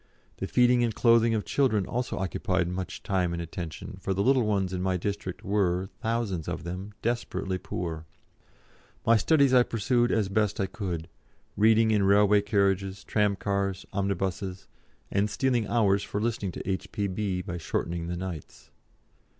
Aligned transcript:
The 0.37 0.47
feeding 0.47 0.83
and 0.83 0.95
clothing 0.95 1.35
of 1.35 1.45
children 1.45 1.85
also 1.85 2.17
occupied 2.17 2.67
much 2.67 3.03
time 3.03 3.33
and 3.33 3.39
attention, 3.39 3.97
for 4.01 4.15
the 4.15 4.23
little 4.23 4.47
ones 4.47 4.73
in 4.73 4.81
my 4.81 4.97
district 4.97 5.43
were, 5.45 5.91
thousands 6.01 6.47
of 6.47 6.63
them, 6.63 6.93
desperately 7.03 7.59
poor. 7.59 8.07
My 9.05 9.15
studies 9.15 9.53
I 9.53 9.61
pursued 9.61 10.11
as 10.11 10.27
best 10.27 10.59
I 10.59 10.65
could, 10.65 11.07
reading 11.55 11.91
in 11.91 12.01
railway 12.01 12.41
carriages, 12.41 13.05
tramcars, 13.07 13.85
omnibuses, 13.93 14.65
and 15.11 15.29
stealing 15.29 15.67
hours 15.67 16.01
for 16.01 16.19
listening 16.19 16.51
to 16.53 16.67
H.P.B. 16.67 17.43
by 17.43 17.59
shortening 17.59 18.07
the 18.07 18.17
nights. 18.17 18.71